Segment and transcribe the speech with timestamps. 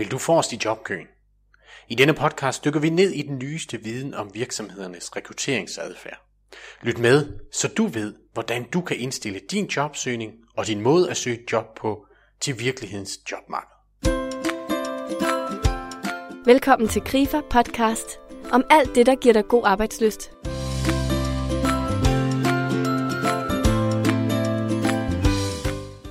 [0.00, 1.06] Vil du forrest i jobkøen?
[1.88, 6.26] I denne podcast dykker vi ned i den nyeste viden om virksomhedernes rekrutteringsadfærd.
[6.82, 11.16] Lyt med, så du ved, hvordan du kan indstille din jobsøgning og din måde at
[11.16, 12.06] søge job på
[12.40, 13.76] til virkelighedens jobmarked.
[16.44, 18.18] Velkommen til Grifer podcast
[18.52, 20.30] om alt det, der giver dig god arbejdsløst.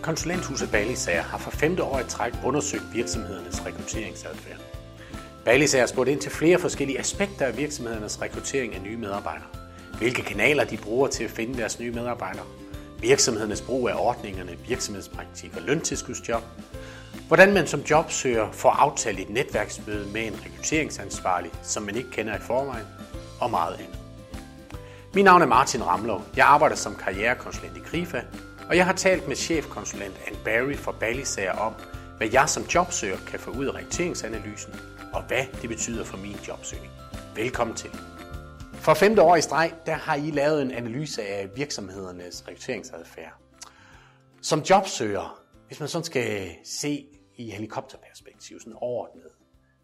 [0.09, 4.57] Konsulenthuset Balisager har for femte år i træk undersøgt virksomhedernes rekrutteringsadfærd.
[5.45, 9.47] Balisager har spurgt ind til flere forskellige aspekter af virksomhedernes rekruttering af nye medarbejdere.
[9.97, 12.45] Hvilke kanaler de bruger til at finde deres nye medarbejdere.
[12.99, 16.43] Virksomhedernes brug af ordningerne virksomhedspraktik og løntilskudsjob.
[17.27, 22.35] Hvordan man som jobsøger får aftalt et netværksmøde med en rekrutteringsansvarlig, som man ikke kender
[22.35, 22.85] i forvejen,
[23.39, 23.99] og meget andet.
[25.13, 26.21] Mit navn er Martin Ramlov.
[26.35, 28.21] Jeg arbejder som karrierekonsulent i Krifa
[28.69, 31.73] og jeg har talt med chefkonsulent Anne Barry fra Ballisager om,
[32.17, 34.73] hvad jeg som jobsøger kan få ud af rekrutteringsanalysen,
[35.13, 36.91] og hvad det betyder for min jobsøgning.
[37.35, 37.89] Velkommen til.
[38.73, 43.33] For femte år i streg, der har I lavet en analyse af virksomhedernes rekrutteringsadfærd.
[44.41, 49.31] Som jobsøger, hvis man sådan skal se i helikopterperspektiv, sådan overordnet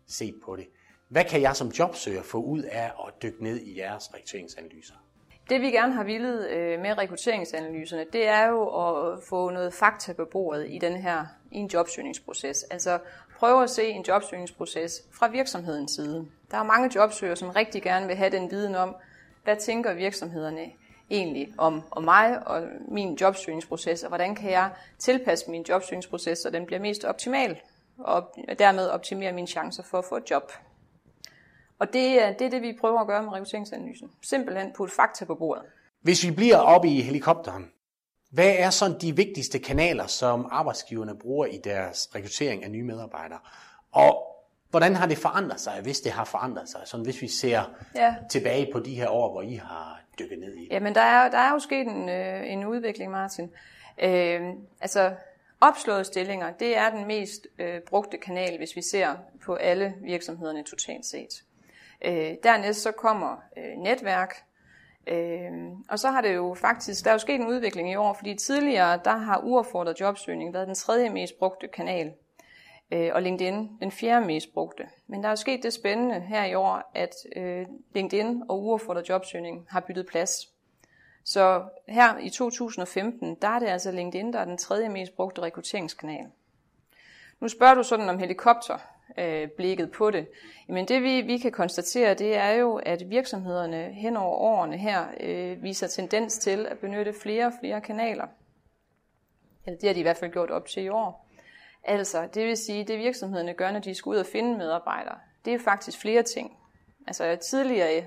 [0.08, 0.68] set på det,
[1.10, 5.05] hvad kan jeg som jobsøger få ud af at dykke ned i jeres rekrutteringsanalyser?
[5.50, 10.14] Det vi gerne har villet øh, med rekrutteringsanalyserne, det er jo at få noget fakta
[10.14, 12.64] på bordet i den her i en jobsøgningsproces.
[12.64, 13.00] Altså
[13.40, 16.26] prøve at se en jobsøgningsproces fra virksomhedens side.
[16.52, 18.96] Der er mange jobsøgere, som rigtig gerne vil have den viden om,
[19.44, 20.72] hvad tænker virksomhederne
[21.10, 26.50] egentlig om, om mig og min jobsøgningsproces, og hvordan kan jeg tilpasse min jobsøgningsproces, så
[26.50, 27.62] den bliver mest optimal,
[27.98, 30.52] og dermed optimere mine chancer for at få et job.
[31.80, 34.12] Og det er, det er det, vi prøver at gøre med rekrutteringsanalysen.
[34.22, 35.64] Simpelthen putte fakta på bordet.
[36.02, 37.72] Hvis vi bliver oppe i helikopteren,
[38.32, 43.40] hvad er sådan de vigtigste kanaler, som arbejdsgiverne bruger i deres rekruttering af nye medarbejdere?
[43.92, 44.36] Og
[44.70, 46.82] hvordan har det forandret sig, hvis det har forandret sig?
[46.86, 47.64] Sådan hvis vi ser
[47.96, 48.16] ja.
[48.30, 50.68] tilbage på de her år, hvor I har dykket ned i.
[50.72, 53.52] Jamen, der er, der er jo sket en, øh, en udvikling, Martin.
[54.04, 54.42] Øh,
[54.82, 55.14] altså,
[55.62, 59.16] opslåede stillinger, det er den mest øh, brugte kanal, hvis vi ser
[59.46, 61.44] på alle virksomhederne totalt set.
[62.02, 64.36] Øh, dernæst så kommer øh, netværk,
[65.08, 65.52] øh,
[65.90, 68.36] og så har det jo faktisk, der er jo sket en udvikling i år, fordi
[68.36, 72.14] tidligere, der har uaffordret jobsøgning været den tredje mest brugte kanal,
[72.92, 74.84] øh, og LinkedIn den fjerde mest brugte.
[75.08, 79.10] Men der er jo sket det spændende her i år, at øh, LinkedIn og uaffordret
[79.10, 80.50] jobsøgning har byttet plads.
[81.24, 85.42] Så her i 2015, der er det altså LinkedIn, der er den tredje mest brugte
[85.42, 86.26] rekrutteringskanal.
[87.40, 88.78] Nu spørger du sådan om helikopter
[89.18, 90.28] øh, blikket på det.
[90.68, 95.06] Men det vi, vi kan konstatere, det er jo, at virksomhederne hen over årene her
[95.20, 98.28] øh, viser tendens til at benytte flere og flere kanaler.
[99.66, 101.30] Eller det har de i hvert fald gjort op til i år.
[101.84, 105.54] Altså, det vil sige, det virksomhederne gør, når de skal ud og finde medarbejdere, det
[105.54, 106.58] er faktisk flere ting.
[107.08, 108.04] Altså tidligere, øh,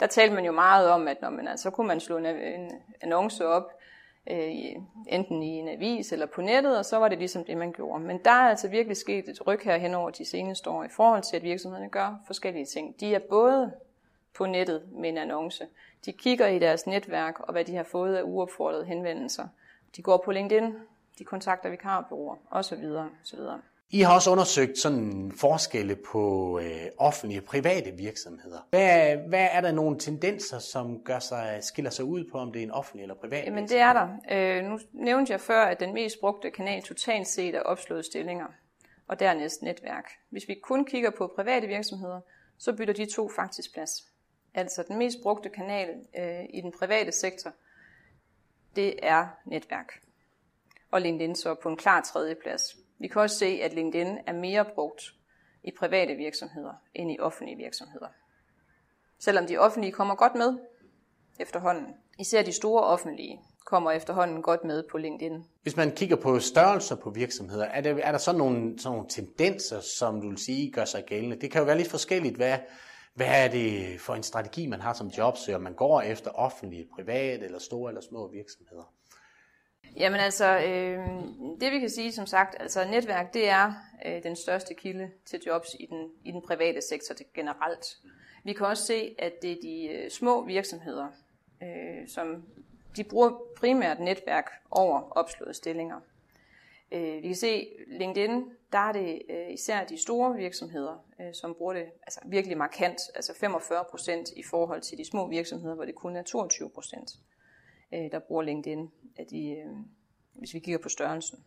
[0.00, 2.26] der talte man jo meget om, at når man, altså, så kunne man slå en,
[2.26, 3.77] en annonce op,
[4.30, 7.72] øh, enten i en avis eller på nettet, og så var det ligesom det, man
[7.72, 8.04] gjorde.
[8.04, 10.88] Men der er altså virkelig sket et ryg her hen over de seneste år i
[10.88, 13.00] forhold til, at virksomhederne gør forskellige ting.
[13.00, 13.72] De er både
[14.36, 15.66] på nettet med en annonce.
[16.04, 19.48] De kigger i deres netværk og hvad de har fået af uopfordrede henvendelser.
[19.96, 20.74] De går på LinkedIn,
[21.18, 22.84] de kontakter vikarbyråer osv.
[23.24, 23.40] osv.
[23.90, 28.58] I har også undersøgt sådan forskelle på øh, offentlige og private virksomheder.
[28.70, 32.58] Hvad, hvad er der nogle tendenser, som gør sig, skiller sig ud på, om det
[32.60, 34.08] er en offentlig eller privat Jamen det er der.
[34.30, 38.46] Øh, nu nævnte jeg før, at den mest brugte kanal totalt set er opslået stillinger,
[39.08, 40.10] og dernæst netværk.
[40.30, 42.20] Hvis vi kun kigger på private virksomheder,
[42.58, 44.04] så bytter de to faktisk plads.
[44.54, 45.88] Altså den mest brugte kanal
[46.18, 47.52] øh, i den private sektor,
[48.76, 50.00] det er netværk.
[50.90, 52.76] Og LinkedIn så på en klar tredje plads.
[52.98, 55.02] Vi kan også se, at LinkedIn er mere brugt
[55.64, 58.08] i private virksomheder end i offentlige virksomheder.
[59.18, 60.58] Selvom de offentlige kommer godt med
[61.40, 61.86] efterhånden.
[62.18, 65.44] Især de store offentlige kommer efterhånden godt med på LinkedIn.
[65.62, 69.08] Hvis man kigger på størrelser på virksomheder, er der, er der så nogle, sådan nogle
[69.08, 71.40] tendenser, som du vil sige gør sig gældende?
[71.40, 72.58] Det kan jo være lidt forskelligt, hvad,
[73.14, 75.58] hvad er det for en strategi, man har som jobsøger?
[75.58, 78.92] Man går efter offentlige, private eller store eller små virksomheder?
[79.96, 81.08] Jamen altså, øh,
[81.60, 83.72] det vi kan sige som sagt, altså netværk, det er
[84.06, 87.98] øh, den største kilde til jobs i den, i den private sektor generelt.
[88.44, 91.06] Vi kan også se, at det er de øh, små virksomheder,
[91.62, 92.44] øh, som
[92.96, 96.00] de bruger primært netværk over opslåede stillinger.
[96.92, 101.54] Øh, vi kan se, LinkedIn, der er det øh, især de store virksomheder, øh, som
[101.54, 105.84] bruger det altså virkelig markant, altså 45 procent i forhold til de små virksomheder, hvor
[105.84, 107.10] det kun er 22 procent
[107.94, 109.76] øh, der bruger LinkedIn, af de, øh,
[110.32, 111.38] hvis vi kigger på størrelsen.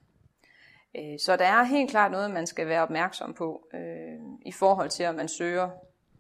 [0.97, 4.89] Øh, så der er helt klart noget, man skal være opmærksom på øh, i forhold
[4.89, 5.69] til, om man søger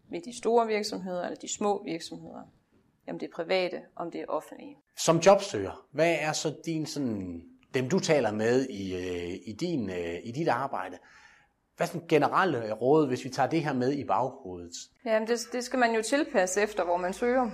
[0.09, 2.41] ved de store virksomheder eller de små virksomheder.
[3.07, 4.77] Om det er private, om det er offentlige.
[4.97, 7.43] Som jobsøger, hvad er så din sådan,
[7.73, 10.97] dem du taler med i, øh, i, din, øh, i dit arbejde?
[11.77, 14.71] Hvad er den generelle råd, hvis vi tager det her med i baghovedet?
[15.05, 17.51] Jamen det, det skal man jo tilpasse efter, hvor man søger.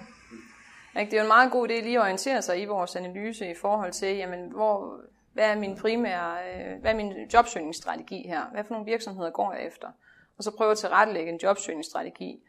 [1.06, 3.56] Det er jo en meget god idé lige at orientere sig i vores analyse i
[3.56, 5.02] forhold til, jamen, hvor,
[5.34, 8.42] hvad er min primære, øh, hvad er min jobsøgningsstrategi her?
[8.52, 9.88] Hvad for nogle virksomheder går jeg efter?
[10.38, 12.44] Og så prøve at tilrettelægge en jobsøgningsstrategi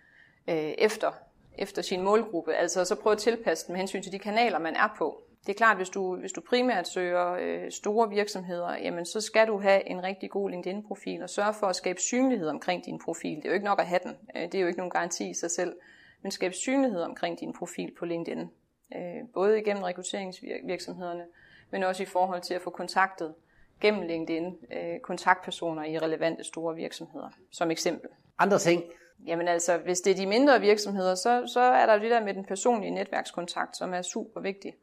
[0.49, 1.13] øh, efter,
[1.59, 2.55] efter sin målgruppe.
[2.55, 5.23] Altså så prøve at tilpasse den med hensyn til de kanaler, man er på.
[5.47, 9.47] Det er klart, hvis du, hvis du primært søger øh, store virksomheder, jamen så skal
[9.47, 13.37] du have en rigtig god LinkedIn-profil og sørge for at skabe synlighed omkring din profil.
[13.37, 14.17] Det er jo ikke nok at have den.
[14.37, 15.75] Øh, det er jo ikke nogen garanti i sig selv.
[16.23, 18.51] Men skabe synlighed omkring din profil på LinkedIn.
[18.97, 21.25] Øh, både igennem rekrutteringsvirksomhederne,
[21.71, 23.35] men også i forhold til at få kontaktet
[23.81, 28.11] gennem LinkedIn øh, kontaktpersoner i relevante store virksomheder, som eksempel.
[28.39, 28.83] Andre ting?
[29.27, 32.35] Jamen altså, hvis det er de mindre virksomheder, så, så er der det der med
[32.35, 34.75] den personlige netværkskontakt, som er super vigtig.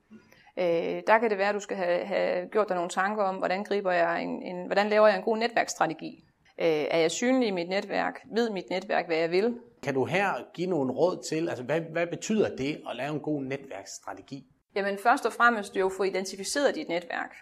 [0.58, 3.36] Øh, der kan det være, at du skal have, have gjort dig nogle tanker om,
[3.36, 6.24] hvordan griber jeg en, en, hvordan laver jeg en god netværksstrategi.
[6.62, 8.22] Øh, er jeg synlig i mit netværk?
[8.32, 9.60] Ved mit netværk, hvad jeg vil?
[9.86, 13.20] Kan du her give nogle råd til, altså hvad, hvad betyder det at lave en
[13.20, 14.48] god netværksstrategi?
[14.76, 17.36] Jamen først og fremmest jo få identificeret dit netværk.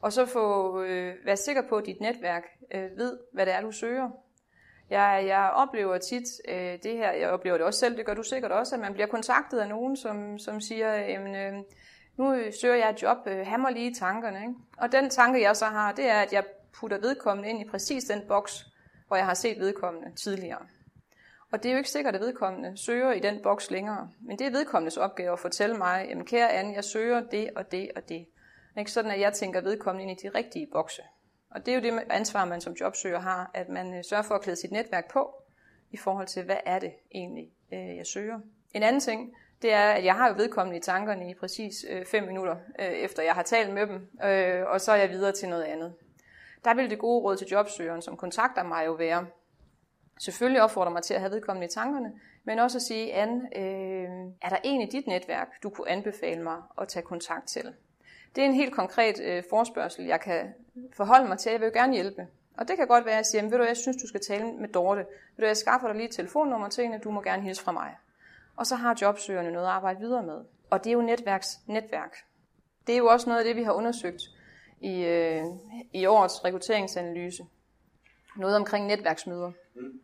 [0.00, 2.42] Og så få øh, være sikker på, at dit netværk
[2.74, 4.10] øh, ved, hvad det er, du søger.
[4.90, 8.22] Jeg, jeg oplever tit øh, det her, jeg oplever det også selv, det gør du
[8.22, 11.52] sikkert også, at man bliver kontaktet af nogen, som, som siger, jamen, øh,
[12.16, 14.40] nu søger jeg et job, øh, hammer lige tankerne.
[14.40, 14.54] Ikke?
[14.78, 18.04] Og den tanke, jeg så har, det er, at jeg putter vedkommende ind i præcis
[18.04, 18.66] den boks,
[19.06, 20.66] hvor jeg har set vedkommende tidligere.
[21.52, 24.10] Og det er jo ikke sikkert, at vedkommende søger i den boks længere.
[24.20, 27.72] Men det er vedkommendes opgave at fortælle mig, jamen kære Anne, jeg søger det og
[27.72, 28.26] det og det.
[28.78, 31.02] Ikke sådan, at jeg tænker vedkommende ind i de rigtige bokse.
[31.50, 34.34] Og det er jo det ansvar, man som jobsøger har, at man øh, sørger for
[34.34, 35.34] at klæde sit netværk på,
[35.90, 38.40] i forhold til, hvad er det egentlig, øh, jeg søger.
[38.74, 42.06] En anden ting, det er, at jeg har jo vedkommende i tankerne i præcis øh,
[42.06, 44.10] 5 minutter, efter jeg har talt med dem,
[44.66, 45.94] og så er jeg videre til noget andet.
[46.64, 49.26] Der vil det gode råd til jobsøgeren, som kontakter mig jo være,
[50.20, 52.12] selvfølgelig opfordrer mig til at have vedkommende i tankerne,
[52.44, 54.08] men også at sige, Anne, øh,
[54.42, 57.74] er der en i dit netværk, du kunne anbefale mig at tage kontakt til?
[58.36, 60.54] Det er en helt konkret øh, forspørgsel, jeg kan
[60.92, 61.52] forholde mig til.
[61.52, 62.26] Jeg vil jo gerne hjælpe.
[62.56, 64.52] Og det kan godt være, at jeg siger, ved du, jeg synes, du skal tale
[64.52, 65.00] med Dorte.
[65.36, 67.72] Ved du, jeg skaffer dig lige et telefonnummer til hende, du må gerne hilse fra
[67.72, 67.96] mig.
[68.56, 70.44] Og så har jobsøgerne noget at arbejde videre med.
[70.70, 72.16] Og det er jo netværks netværk.
[72.86, 74.22] Det er jo også noget af det, vi har undersøgt
[74.80, 75.44] i, øh,
[75.92, 77.46] i årets rekrutteringsanalyse.
[78.36, 79.52] Noget omkring netværksmøder.
[79.74, 80.00] Mm.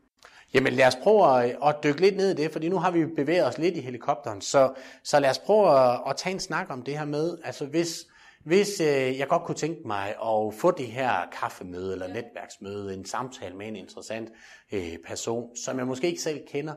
[0.56, 3.06] Jamen lad os prøve at, at dykke lidt ned i det, fordi nu har vi
[3.06, 6.66] bevæget os lidt i helikopteren, så, så lad os prøve at, at tage en snak
[6.70, 8.06] om det her med, altså hvis,
[8.44, 13.04] hvis øh, jeg godt kunne tænke mig at få det her kaffemøde eller netværksmøde, en
[13.04, 14.30] samtale med en interessant
[14.72, 16.74] øh, person, som jeg måske ikke selv kender,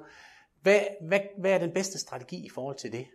[0.62, 3.08] hvad, hvad, hvad er den bedste strategi i forhold til det?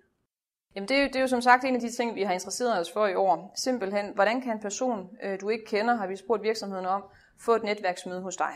[0.74, 2.32] Jamen det, er jo, det er jo som sagt en af de ting, vi har
[2.32, 3.52] interesseret os for i år.
[3.56, 7.04] Simpelthen, hvordan kan en person, øh, du ikke kender, har vi spurgt virksomheden om,
[7.40, 8.52] få et netværksmøde hos dig?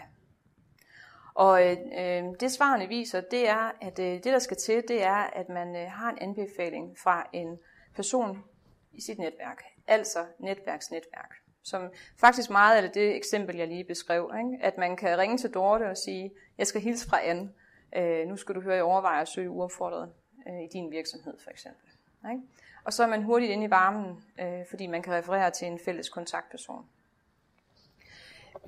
[1.38, 5.14] Og øh, det svarene viser, det er, at øh, det der skal til, det er,
[5.14, 7.58] at man øh, har en anbefaling fra en
[7.94, 8.44] person
[8.92, 11.34] i sit netværk, altså netværksnetværk.
[11.62, 11.90] Som
[12.20, 14.64] faktisk meget af det eksempel, jeg lige beskrev, ikke?
[14.64, 17.50] at man kan ringe til Dorte og sige, jeg skal hilse fra Anne,
[17.96, 20.12] øh, nu skal du høre, jeg overvejer at søge uopfordret
[20.48, 21.90] øh, i din virksomhed for eksempel.
[22.30, 22.42] Ikke?
[22.84, 25.78] Og så er man hurtigt inde i varmen, øh, fordi man kan referere til en
[25.84, 26.86] fælles kontaktperson.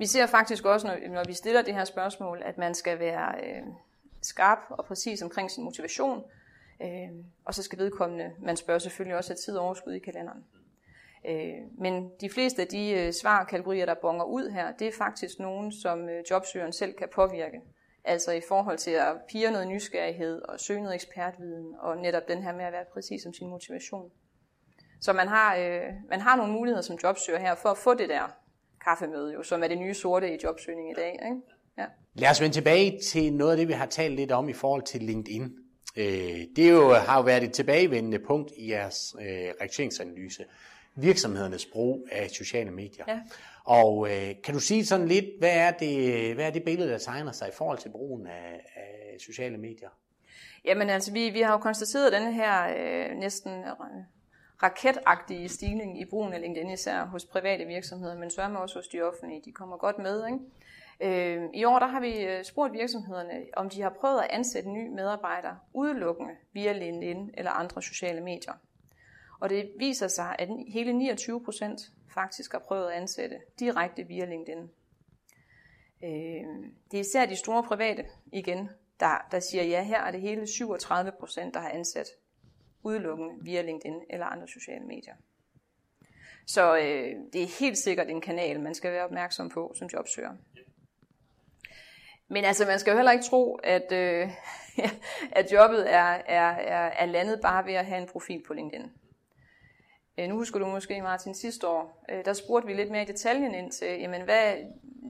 [0.01, 3.35] Vi ser faktisk også, når, når vi stiller det her spørgsmål, at man skal være
[3.43, 3.61] øh,
[4.21, 6.23] skarp og præcis omkring sin motivation,
[6.81, 7.09] øh,
[7.45, 10.45] og så skal vedkommende, man spørger selvfølgelig også, have tid og overskud i kalenderen.
[11.27, 15.39] Øh, men de fleste af de øh, svarkategorier, der bonger ud her, det er faktisk
[15.39, 17.61] nogen, som øh, jobsøgeren selv kan påvirke.
[18.03, 22.43] Altså i forhold til at pige noget nysgerrighed og søge noget ekspertviden, og netop den
[22.43, 24.11] her med at være præcis om sin motivation.
[25.01, 28.09] Så man har, øh, man har nogle muligheder som jobsøger her for at få det
[28.09, 28.40] der
[28.83, 31.11] kaffemøde, jo, som er det nye sorte i jobsøgning i dag.
[31.11, 31.41] Ikke?
[31.77, 31.85] Ja.
[32.13, 34.83] Lad os vende tilbage til noget af det, vi har talt lidt om i forhold
[34.83, 35.57] til LinkedIn.
[35.95, 39.27] Øh, det jo, har jo været et tilbagevendende punkt i jeres øh,
[39.61, 40.45] reaktionsanalyse.
[40.95, 43.05] Virksomhedernes brug af sociale medier.
[43.07, 43.19] Ja.
[43.63, 46.97] Og øh, kan du sige sådan lidt, hvad er, det, hvad er det billede, der
[46.97, 49.89] tegner sig i forhold til brugen af, af sociale medier?
[50.65, 53.63] Jamen altså, vi, vi har jo konstateret denne her øh, næsten
[54.63, 59.01] raketagtige stigning i brugen af LinkedIn, især hos private virksomheder, men sørger også hos de
[59.01, 59.41] offentlige.
[59.45, 60.25] De kommer godt med.
[60.27, 60.39] Ikke?
[61.01, 64.69] Øh, I år der har vi øh, spurgt virksomhederne, om de har prøvet at ansætte
[64.69, 68.53] nye medarbejdere udelukkende via LinkedIn eller andre sociale medier.
[69.39, 71.81] Og det viser sig, at hele 29 procent
[72.13, 74.69] faktisk har prøvet at ansætte direkte via LinkedIn.
[76.03, 79.83] Øh, det er især de store private, igen, der, der siger ja.
[79.83, 82.07] Her er det hele 37 procent, der har ansat
[82.83, 85.15] udelukkende via LinkedIn eller andre sociale medier.
[86.47, 90.31] Så øh, det er helt sikkert en kanal, man skal være opmærksom på som jobsøger.
[92.27, 94.29] Men altså, man skal jo heller ikke tro, at, øh,
[95.39, 98.91] at jobbet er, er, er, er landet bare ved at have en profil på LinkedIn.
[100.17, 103.05] Øh, nu husker du måske, Martin, sidste år, øh, der spurgte vi lidt mere i
[103.05, 104.55] detaljen ind til, jamen, hvad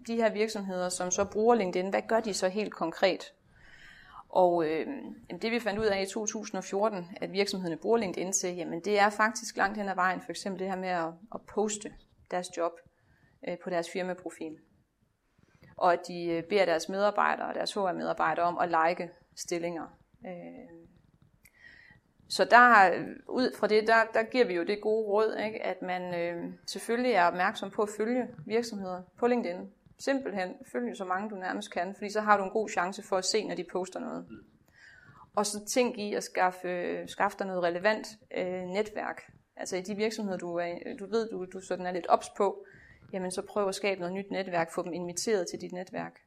[0.07, 3.33] de her virksomheder, som så bruger LinkedIn, hvad gør de så helt konkret?
[4.31, 4.87] Og øh,
[5.41, 9.09] det vi fandt ud af i 2014, at virksomhederne bruger LinkedIn til, jamen det er
[9.09, 11.93] faktisk langt hen ad vejen, for eksempel det her med at, at poste
[12.31, 12.71] deres job
[13.47, 14.57] øh, på deres firmaprofil.
[15.77, 19.97] Og at de øh, beder deres medarbejdere og deres HR-medarbejdere om at like stillinger.
[20.25, 20.81] Øh,
[22.29, 25.63] så der, øh, ud fra det, der, der giver vi jo det gode råd, ikke?
[25.63, 29.71] at man øh, selvfølgelig er opmærksom på at følge virksomheder på LinkedIn.
[30.03, 33.17] Simpelthen følge så mange du nærmest kan, fordi så har du en god chance for
[33.17, 34.27] at se, når de poster noget.
[35.35, 39.21] Og så tænk i at skaffe, skaffe dig noget relevant øh, netværk.
[39.55, 42.65] Altså i de virksomheder, du, er, du ved, du, du sådan er lidt ops på,
[43.13, 46.19] jamen så prøv at skabe noget nyt netværk, få dem inviteret til dit netværk.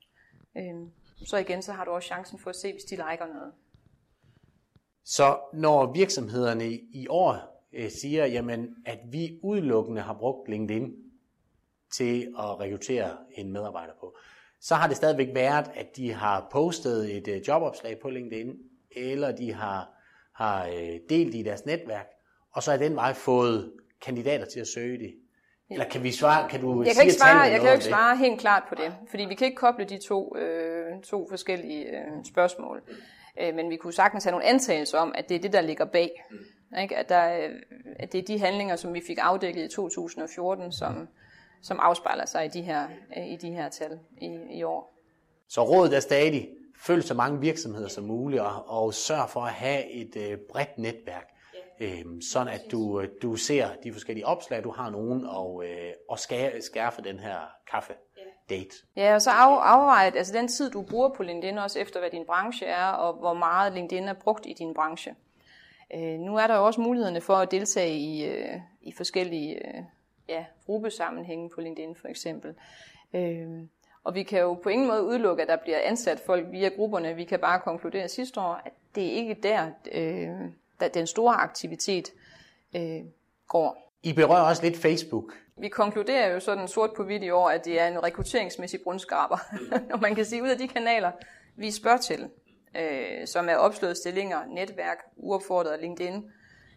[0.56, 0.74] Øh,
[1.26, 3.52] så igen, så har du også chancen for at se, hvis de liker noget.
[5.04, 11.03] Så når virksomhederne i år øh, siger, jamen, at vi udelukkende har brugt LinkedIn
[11.96, 14.16] til at rekruttere en medarbejder på,
[14.60, 18.54] så har det stadigvæk været, at de har postet et øh, jobopslag på LinkedIn,
[18.96, 19.88] eller de har,
[20.34, 22.06] har øh, delt i deres netværk,
[22.52, 23.72] og så er den vej fået
[24.04, 25.14] kandidater til at søge det.
[25.70, 28.16] Eller kan vi svare, kan du jeg kan ikke svare, Jeg kan jo ikke svare
[28.16, 32.24] helt klart på det, fordi vi kan ikke koble de to, øh, to forskellige øh,
[32.24, 32.82] spørgsmål.
[33.40, 35.84] Øh, men vi kunne sagtens have nogle antagelser om, at det er det, der ligger
[35.84, 36.24] bag.
[36.80, 36.96] Ikke?
[36.96, 37.50] At, der, øh,
[37.96, 41.08] at det er de handlinger, som vi fik afdækket i 2014, som,
[41.64, 44.94] som afspejler sig i de her, øh, i de her tal i, i år.
[45.49, 49.52] Så rådet er stadig, følg så mange virksomheder som muligt, og, og sørg for at
[49.52, 51.28] have et øh, bredt netværk,
[51.80, 55.92] øh, sådan at du, øh, du ser de forskellige opslag, du har nogen, og, øh,
[56.09, 57.38] og skær, skærfe den her
[57.71, 57.92] kaffe
[58.50, 58.76] date.
[58.97, 62.11] Ja, og så af, afveje altså den tid, du bruger på LinkedIn, også efter hvad
[62.11, 65.14] din branche er, og hvor meget LinkedIn er brugt i din branche.
[65.94, 69.83] Øh, nu er der jo også mulighederne for at deltage i, øh, i forskellige øh,
[70.28, 72.54] ja, gruppesammenhænge på LinkedIn for eksempel.
[73.14, 73.48] Øh,
[74.04, 77.14] og vi kan jo på ingen måde udelukke, at der bliver ansat folk via grupperne.
[77.14, 80.50] Vi kan bare konkludere sidste år, at det er ikke der, øh,
[80.80, 82.12] der den store aktivitet
[82.76, 83.00] øh,
[83.48, 83.92] går.
[84.02, 85.32] I berører også lidt Facebook.
[85.56, 89.38] Vi konkluderer jo sådan sort på hvidt i år, at det er en rekrutteringsmæssig bundskraber.
[89.92, 91.12] og man kan sige, ud af de kanaler,
[91.56, 92.28] vi spørger til,
[92.76, 96.30] øh, som er opslået stillinger, netværk, uopfordret LinkedIn,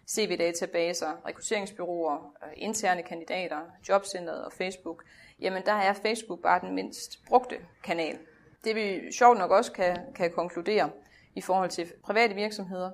[0.10, 3.60] CV-databaser, rekrutteringsbyråer, øh, interne kandidater,
[3.90, 5.04] jobcentret og Facebook,
[5.40, 8.18] jamen der er Facebook bare den mindst brugte kanal.
[8.64, 10.90] Det vi sjovt nok også kan, kan konkludere
[11.36, 12.92] i forhold til private virksomheder,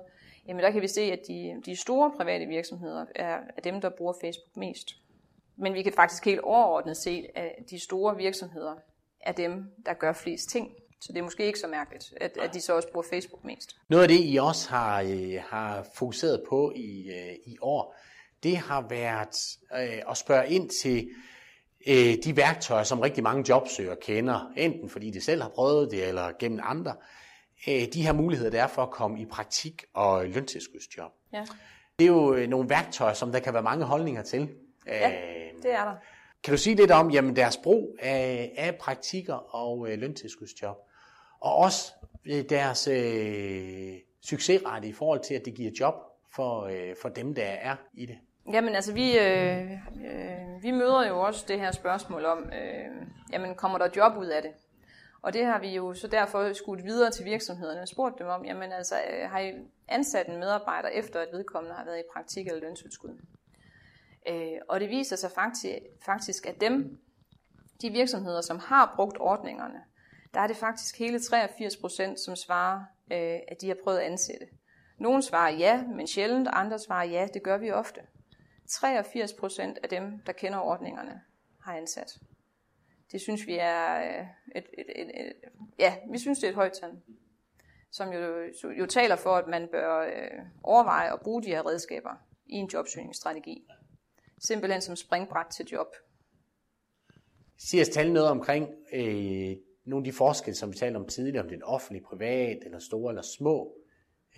[0.48, 3.88] jamen der kan vi se, at de, de store private virksomheder er, er dem, der
[3.88, 4.88] bruger Facebook mest.
[5.56, 8.74] Men vi kan faktisk helt overordnet se, at de store virksomheder
[9.20, 10.70] er dem, der gør flest ting.
[11.04, 13.76] Så det er måske ikke så mærkeligt, at, at de så også bruger Facebook mest.
[13.88, 17.96] Noget af det, I også har, øh, har fokuseret på i, øh, i år,
[18.42, 19.36] det har været
[19.72, 21.10] øh, at spørge ind til
[21.86, 26.08] øh, de værktøjer, som rigtig mange jobsøgere kender, enten fordi de selv har prøvet det,
[26.08, 26.94] eller gennem andre.
[27.68, 31.12] Øh, de her muligheder, der er for at komme i praktik og løntilskudsjob.
[31.32, 31.44] Ja.
[31.98, 34.48] Det er jo nogle værktøjer, som der kan være mange holdninger til.
[34.86, 35.94] Ja, Øh, det er der.
[36.44, 40.76] Kan du sige lidt om jamen, deres brug af, af praktikker og øh, løntilskudsjob?
[41.44, 41.92] Og også
[42.26, 45.94] øh, deres øh, succesrate i forhold til, at det giver job
[46.34, 48.18] for, øh, for dem, der er i det.
[48.52, 53.54] Jamen altså, vi, øh, øh, vi møder jo også det her spørgsmål om, øh, jamen
[53.54, 54.50] kommer der job ud af det?
[55.22, 58.44] Og det har vi jo så derfor skudt videre til virksomhederne og spurgt dem om,
[58.44, 59.52] jamen altså, øh, har I
[59.88, 63.18] ansat en medarbejder efter, at vedkommende har været i praktik eller løntilskud?
[64.28, 66.98] Øh, og det viser sig faktisk, faktisk, at dem,
[67.82, 69.80] de virksomheder, som har brugt ordningerne,
[70.34, 72.80] der er det faktisk hele 83 procent, som svarer,
[73.12, 74.46] øh, at de har prøvet at ansætte.
[74.98, 78.00] Nogle svarer ja, men sjældent, andre svarer ja, det gør vi ofte.
[78.70, 81.20] 83 procent af dem, der kender ordningerne,
[81.60, 82.18] har ansat.
[83.12, 85.32] Det synes vi er et, et, et, et, et,
[85.78, 86.90] ja, vi synes det er et højt tal,
[87.92, 92.14] som jo, jo taler for, at man bør øh, overveje at bruge de her redskaber
[92.46, 93.66] i en jobsøgningsstrategi.
[94.38, 95.86] Simpelthen som springbræt til job.
[97.58, 101.48] Siger tal noget omkring øh, nogle af de forskelle, som vi talte om tidligere, om
[101.48, 103.76] den offentlige, privat, eller store eller små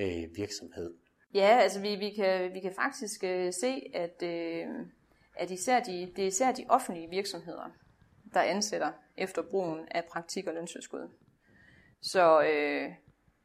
[0.01, 0.95] øh, virksomhed?
[1.35, 4.67] Ja, altså vi, vi, kan, vi kan faktisk øh, se, at, øh,
[5.37, 7.71] at især de, det er især de offentlige virksomheder,
[8.35, 11.09] der ansætter efter brugen af praktik og løntilskud.
[12.01, 12.93] Så øh,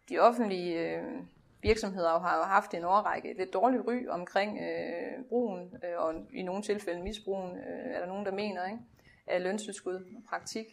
[0.09, 1.03] de offentlige øh,
[1.61, 6.13] virksomheder har jo haft en overrække et lidt dårligt ry omkring øh, brugen, øh, og
[6.33, 8.79] i nogle tilfælde misbrugen, øh, er der nogen, der mener, ikke,
[9.27, 10.65] af løntilskud og praktik.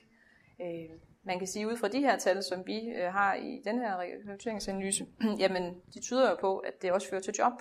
[0.61, 3.79] Øh, man kan sige, ud fra de her tal, som vi øh, har i den
[3.79, 5.07] her rekrutteringsanalyse,
[5.43, 7.53] jamen de tyder jo på, at det også fører til job.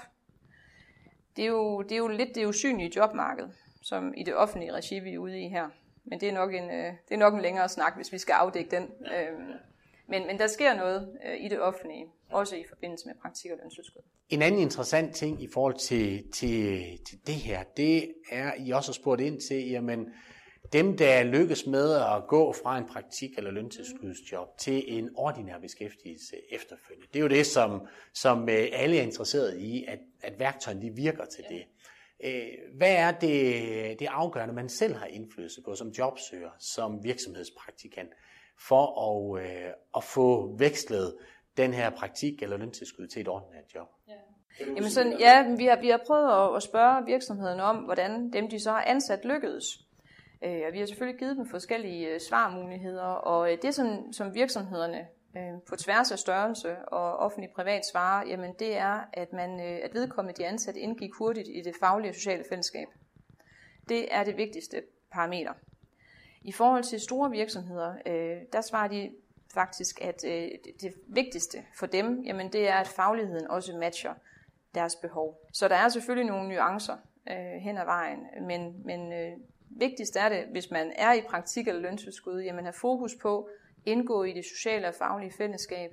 [1.36, 3.48] Det er jo, det er jo lidt det usynlige jobmarked,
[3.82, 5.70] som i det offentlige regi, vi er ude i her.
[6.04, 8.34] Men det er nok en, øh, det er nok en længere snak, hvis vi skal
[8.34, 8.84] afdække den.
[8.84, 9.40] Øh,
[10.08, 13.58] men, men der sker noget øh, i det offentlige, også i forbindelse med praktik og
[13.64, 14.02] løntilskud.
[14.30, 18.90] En anden interessant ting i forhold til, til, til det her, det er, I også
[18.90, 20.14] har spurgt ind til, jamen,
[20.74, 26.36] dem, der lykkes med at gå fra en praktik- eller løntilskudsjob til en ordinær beskæftigelse
[26.52, 27.08] efterfølgende.
[27.14, 30.96] Det er jo det, som, som øh, alle er interesseret i, at, at værktøjerne de
[30.96, 31.64] virker til det.
[32.24, 38.10] Øh, hvad er det, det afgørende, man selv har indflydelse på som jobsøger, som virksomhedspraktikant,
[38.68, 41.16] for at, øh, at få vekslet
[41.58, 43.88] den her praktik eller løntilskud til et ordentligt job?
[44.08, 44.14] Ja.
[44.60, 48.60] Jamen sådan, ja, vi har, vi har prøvet at spørge virksomheden om, hvordan dem, de
[48.60, 49.87] så har ansat, lykkedes.
[50.42, 54.36] Øh, og vi har selvfølgelig givet dem forskellige øh, svarmuligheder, og øh, det som, som
[54.36, 59.60] virksomhederne øh, på tværs af størrelse og offentlig privat svarer, jamen det er, at, man,
[59.60, 62.88] øh, at vedkommende de ansatte indgik hurtigt i det faglige og sociale fællesskab.
[63.90, 65.54] Det er det vigtigste parameter.
[66.42, 69.12] I forhold til store virksomheder, øh, der svarer de
[69.54, 70.22] faktisk, at
[70.82, 74.14] det vigtigste for dem, jamen det er, at fagligheden også matcher
[74.76, 75.42] deres behov.
[75.54, 76.98] Så der er selvfølgelig nogle nuancer
[77.60, 79.14] hen ad vejen, men, men
[79.80, 83.46] vigtigst er det, hvis man er i praktik eller løntilskud, jamen have fokus på at
[83.86, 85.92] indgå i det sociale og faglige fællesskab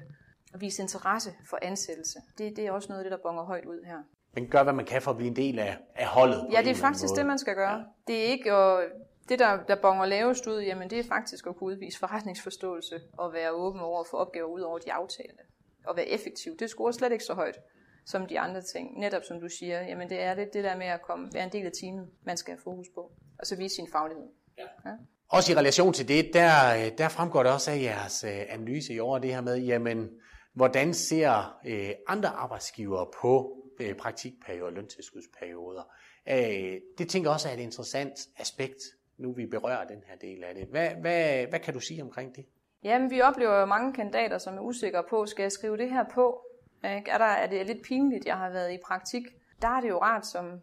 [0.54, 2.18] og vise interesse for ansættelse.
[2.38, 3.98] Det, det er også noget af det, der bonger højt ud her.
[4.34, 6.48] Men gør, hvad man kan for at blive en del af, af holdet.
[6.52, 7.18] Ja, det er faktisk måde.
[7.18, 7.76] det, man skal gøre.
[7.76, 7.84] Ja.
[8.06, 8.90] Det er ikke at,
[9.28, 13.32] det, der, der bonger lavest ud, jamen det er faktisk at kunne udvise forretningsforståelse og
[13.32, 15.42] være åben over for opgaver ud over de aftalte.
[15.86, 16.56] Og være effektiv.
[16.56, 17.58] Det scorer slet ikke så højt
[18.04, 19.00] som de andre ting.
[19.00, 21.52] Netop som du siger, jamen det er det, det der med at komme, være en
[21.52, 23.12] del af teamet, man skal have fokus på
[23.44, 24.26] og så vise sin faglighed.
[24.58, 24.62] Ja.
[24.86, 24.90] Ja.
[25.28, 28.98] Også i relation til det, der, der fremgår det også af jeres øh, analyse i
[28.98, 30.10] år, det her med, jamen,
[30.54, 35.82] hvordan ser øh, andre arbejdsgivere på øh, praktikperioder og løntilskudsperioder?
[36.28, 38.80] Øh, det tænker også er et interessant aspekt,
[39.18, 40.66] nu vi berører den her del af det.
[40.66, 42.44] Hvad, hvad, hvad kan du sige omkring det?
[42.82, 46.04] Jamen, vi oplever jo mange kandidater, som er usikre på, skal jeg skrive det her
[46.14, 46.46] på?
[46.82, 49.22] Er, der, er det lidt pinligt, jeg har været i praktik?
[49.62, 50.60] Der er det jo rart som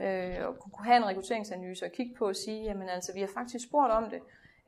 [0.00, 3.30] øh, og kunne have en rekrutteringsanalyse og kigge på og sige, jamen altså, vi har
[3.34, 4.20] faktisk spurgt om det,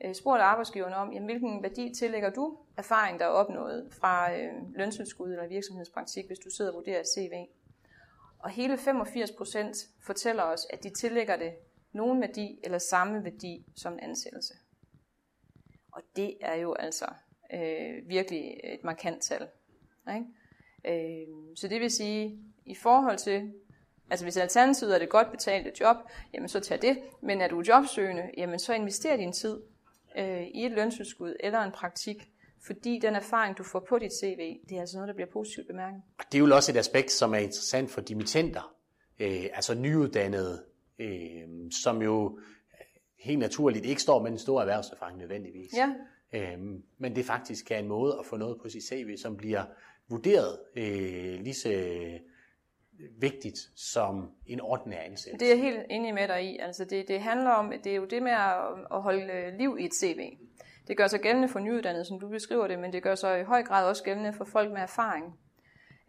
[0.03, 4.51] øh, spurgt arbejdsgiverne om, jamen, hvilken værdi tillægger du erfaring, der er opnået fra øh,
[4.75, 7.33] løntilskud eller virksomhedspraktik, hvis du sidder og vurderer et CV.
[8.39, 11.53] Og hele 85 procent fortæller os, at de tillægger det
[11.91, 14.53] nogen værdi eller samme værdi som en ansættelse.
[15.91, 17.05] Og det er jo altså
[17.53, 19.47] øh, virkelig et markant tal.
[20.15, 20.25] Ikke?
[20.85, 23.53] Øh, så det vil sige, i forhold til
[24.09, 25.95] Altså hvis alternativet er det godt betalte job,
[26.33, 26.97] jamen så tag det.
[27.21, 29.61] Men er du jobsøgende, jamen så invester din tid
[30.17, 32.29] øh, i et løntilskud eller en praktik,
[32.65, 35.67] fordi den erfaring, du får på dit CV, det er altså noget, der bliver positivt
[35.67, 36.01] bemærket.
[36.31, 38.75] Det er jo også et aspekt, som er interessant for dimittenter,
[39.19, 40.63] øh, altså nyuddannede,
[40.99, 42.39] øh, som jo
[43.19, 45.73] helt naturligt ikke står med en stor erhvervserfaring nødvendigvis.
[45.73, 45.89] Ja.
[46.33, 46.59] Øh,
[46.97, 49.63] men det faktisk er en måde at få noget på sit CV, som bliver
[50.09, 51.69] vurderet øh, lige så
[53.19, 55.45] vigtigt som en ordinær ansættelse.
[55.45, 56.57] Det er jeg helt enig med dig i.
[56.57, 58.55] Altså det, det handler om, det er jo det med at,
[58.91, 60.37] at holde øh, liv i et CV.
[60.87, 63.43] Det gør sig gældende for nyuddannede, som du beskriver det, men det gør sig i
[63.43, 65.39] høj grad også gældende for folk med erfaring.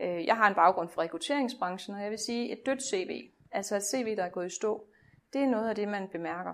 [0.01, 3.77] Øh, jeg har en baggrund fra rekrutteringsbranchen, og jeg vil sige, et dødt CV, altså
[3.77, 4.87] et CV, der er gået i stå,
[5.33, 6.53] det er noget af det, man bemærker.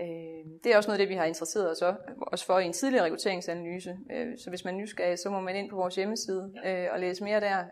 [0.00, 1.82] Øh, det er også noget af det, vi har interesseret os
[2.20, 3.98] også for i en tidligere rekrutteringsanalyse.
[4.12, 7.00] Øh, så hvis man er nysgerrig, så må man ind på vores hjemmeside øh, og
[7.00, 7.64] læse mere der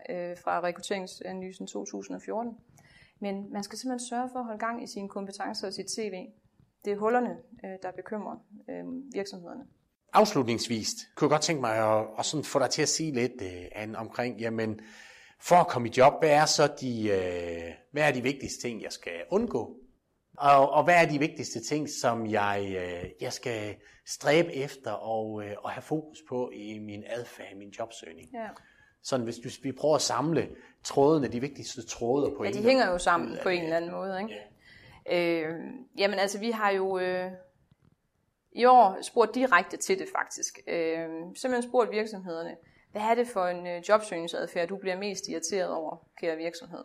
[0.43, 2.57] fra rekrutteringsanalysen 2014.
[3.19, 6.13] Men man skal simpelthen sørge for at holde gang i sine kompetencer og sit CV.
[6.85, 7.37] Det er hullerne,
[7.83, 8.37] der bekymrer
[9.13, 9.63] virksomhederne.
[10.13, 13.97] Afslutningsvis kunne jeg godt tænke mig at, sådan få dig til at sige lidt Anne,
[13.97, 14.79] omkring, jamen,
[15.41, 17.11] for at komme i job, hvad er så de,
[17.91, 19.84] hvad er de vigtigste ting, jeg skal undgå
[20.37, 25.43] og, og hvad er de vigtigste ting, som jeg, øh, jeg skal stræbe efter og,
[25.43, 28.29] øh, og have fokus på i min adfærd, i min jobsøgning?
[28.33, 28.47] Ja.
[29.03, 30.49] Sådan hvis, hvis vi prøver at samle
[30.83, 33.91] trådene, de vigtigste tråde på ja, en de hænger jo sammen på en eller anden
[33.91, 34.21] måde.
[34.21, 34.35] Ikke?
[35.05, 35.49] Ja.
[35.49, 35.55] Øh,
[35.97, 37.31] jamen altså, vi har jo øh,
[38.51, 40.59] i år spurgt direkte til det faktisk.
[40.67, 42.55] Øh, simpelthen spurgt virksomhederne,
[42.91, 46.83] hvad er det for en øh, jobsøgningsadfærd, du bliver mest irriteret over, kære virksomhed?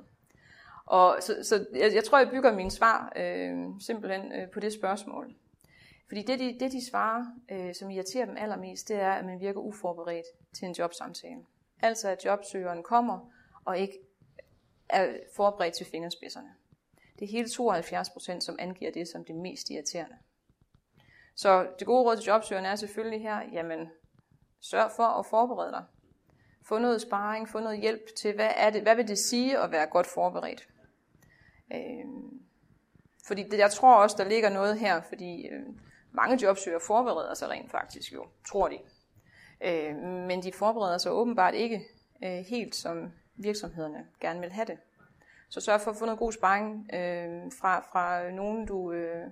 [0.91, 4.73] Og så, så jeg, jeg tror, jeg bygger mine svar øh, simpelthen øh, på det
[4.73, 5.35] spørgsmål.
[6.09, 9.41] Fordi det, de, det, de svarer, øh, som irriterer dem allermest, det er, at man
[9.41, 10.27] virker uforberedt
[10.59, 11.41] til en jobsamtale.
[11.83, 13.33] Altså, at jobsøgeren kommer
[13.65, 13.99] og ikke
[14.89, 16.51] er forberedt til fingerspidserne.
[17.19, 20.17] Det er hele 72 procent, som angiver det som det mest irriterende.
[21.35, 23.89] Så det gode råd til jobsøgeren er selvfølgelig her, jamen,
[24.61, 25.85] sørg for at forberede dig.
[26.69, 29.71] Få noget sparring, få noget hjælp til, hvad, er det, hvad vil det sige at
[29.71, 30.69] være godt forberedt.
[31.75, 32.05] Øh,
[33.27, 35.63] fordi det, jeg tror også, der ligger noget her, fordi øh,
[36.13, 38.79] mange jobsøgere forbereder sig rent faktisk jo, tror de.
[39.61, 41.87] Øh, men de forbereder sig åbenbart ikke
[42.25, 44.79] øh, helt, som virksomhederne gerne vil have det.
[45.49, 49.27] Så sørg for at få noget god sparring øh, fra, fra nogen, du øh,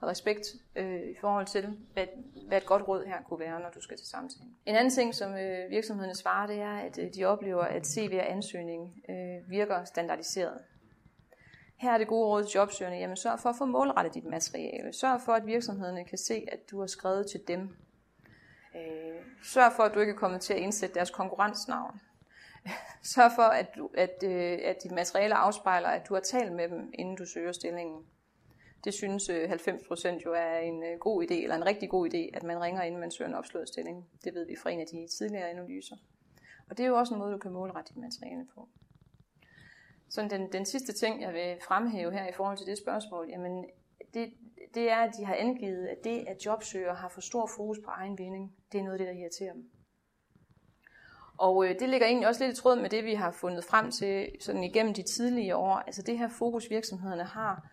[0.00, 2.06] har respekt øh, i forhold til, hvad,
[2.48, 4.48] hvad et godt råd her kunne være, når du skal til samtale.
[4.66, 8.18] En anden ting, som øh, virksomhederne svarer, det er, at øh, de oplever, at CV
[8.20, 10.58] og ansøgning øh, virker standardiseret.
[11.84, 14.92] Her er det gode råd til jobsøgerne, jamen sørg for at få målrettet dit materiale.
[14.92, 17.60] Sørg for, at virksomhederne kan se, at du har skrevet til dem.
[18.76, 22.00] Øh, sørg for, at du ikke er kommet til at indsætte deres konkurrensnavn.
[23.14, 26.68] Sørg for, at, du, at, øh, at dit materiale afspejler, at du har talt med
[26.68, 28.02] dem, inden du søger stillingen.
[28.84, 32.36] Det synes øh, 90% jo er en øh, god idé, eller en rigtig god idé,
[32.36, 34.06] at man ringer, inden man søger en opslået stilling.
[34.24, 35.96] Det ved vi fra en af de tidligere analyser.
[36.70, 38.68] Og det er jo også en måde, du kan målrette dit materiale på.
[40.14, 43.64] Så den, den sidste ting, jeg vil fremhæve her i forhold til det spørgsmål, jamen
[44.14, 44.32] det,
[44.74, 47.90] det er, at de har angivet, at det, at jobsøgere har for stor fokus på
[47.90, 49.70] egen vinding, det er noget af det, der irriterer dem.
[51.38, 53.90] Og øh, det ligger egentlig også lidt i tråd med det, vi har fundet frem
[53.90, 55.76] til sådan igennem de tidlige år.
[55.76, 57.68] Altså det her fokus, virksomhederne har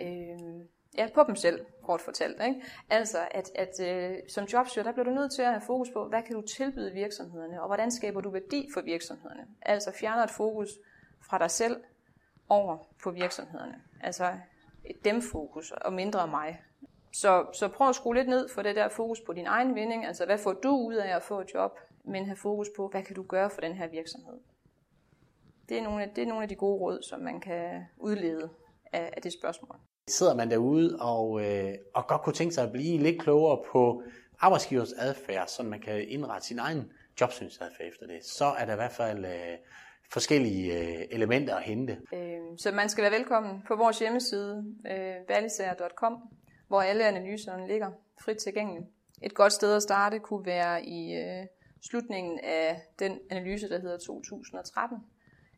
[0.00, 0.66] øh,
[0.98, 2.42] ja, på dem selv, kort fortalt.
[2.42, 2.62] Ikke?
[2.90, 6.08] Altså at, at øh, som jobsøger, der bliver du nødt til at have fokus på,
[6.08, 9.46] hvad kan du tilbyde virksomhederne, og hvordan skaber du værdi for virksomhederne.
[9.62, 10.68] Altså fjerner et fokus
[11.28, 11.76] fra dig selv
[12.48, 13.82] over på virksomhederne.
[14.00, 14.32] Altså
[14.84, 16.62] et dem-fokus og mindre mig.
[17.12, 20.06] Så, så prøv at skrue lidt ned for det der fokus på din egen vinding.
[20.06, 21.78] Altså hvad får du ud af at få et job?
[22.04, 24.34] Men have fokus på, hvad kan du gøre for den her virksomhed?
[25.68, 28.50] Det er nogle af, det er nogle af de gode råd, som man kan udlede
[28.92, 29.76] af, af det spørgsmål.
[30.08, 34.02] Sidder man derude og, øh, og godt kunne tænke sig at blive lidt klogere på
[34.40, 38.76] arbejdsgivers adfærd, så man kan indrette sin egen jobsynsadfærd efter det, så er der i
[38.76, 39.58] hvert fald øh,
[40.10, 41.98] forskellige øh, elementer at hente.
[42.12, 45.14] Øh, så man skal være velkommen på vores hjemmeside, øh,
[46.68, 47.90] hvor alle analyserne ligger
[48.20, 48.86] frit tilgængeligt.
[49.22, 51.46] Et godt sted at starte kunne være i øh,
[51.80, 54.98] slutningen af den analyse, der hedder 2013.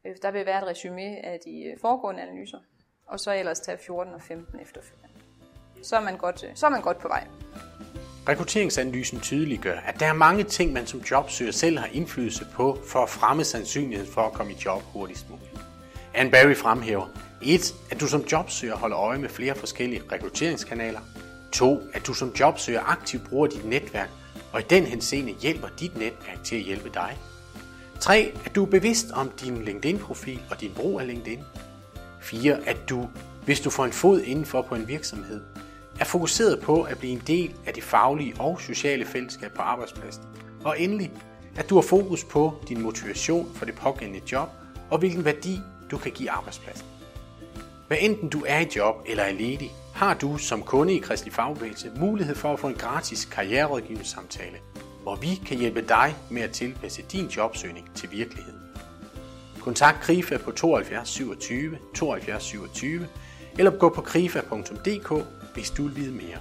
[0.04, 2.58] Øh, der vil være et resume af de øh, foregående analyser,
[3.06, 5.08] og så ellers tage 14 og 15 efterfølgende.
[5.82, 7.26] Så er man godt, øh, så er man godt på vej.
[8.28, 13.02] Rekrutteringsanalysen tydeliggør, at der er mange ting, man som jobsøger selv har indflydelse på for
[13.02, 15.50] at fremme sandsynligheden for at komme i job hurtigst muligt.
[16.14, 17.06] Anne Barry fremhæver
[17.42, 17.74] 1.
[17.90, 21.00] At du som jobsøger holder øje med flere forskellige rekrutteringskanaler.
[21.52, 21.80] 2.
[21.92, 24.08] At du som jobsøger aktivt bruger dit netværk,
[24.52, 27.18] og i den henseende hjælper dit netværk til at hjælpe dig.
[28.00, 28.32] 3.
[28.44, 31.40] At du er bevidst om din LinkedIn-profil og din brug af LinkedIn.
[32.20, 32.58] 4.
[32.66, 33.08] At du,
[33.44, 35.40] hvis du får en fod indenfor på en virksomhed,
[36.00, 40.22] er fokuseret på at blive en del af det faglige og sociale fællesskab på arbejdspladsen.
[40.64, 41.10] Og endelig,
[41.56, 44.48] at du har fokus på din motivation for det pågældende job
[44.90, 46.86] og hvilken værdi du kan give arbejdspladsen.
[47.88, 51.34] Hvad enten du er i job eller er ledig, har du som kunde i Kristelig
[51.34, 54.58] Fagbevægelse mulighed for at få en gratis karriererådgivningssamtale,
[55.02, 58.58] hvor vi kan hjælpe dig med at tilpasse din jobsøgning til virkeligheden.
[59.60, 63.06] Kontakt KRIFA på 72 27 72 27
[63.58, 65.24] eller gå på krifa.dk
[65.58, 66.38] hvis du vil vide mere.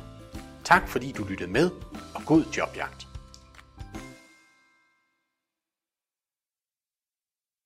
[0.63, 1.69] Tak fordi du lyttede med,
[2.15, 3.06] og god jobjagt.